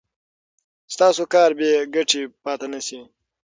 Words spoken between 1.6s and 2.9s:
بې ګټې پاتې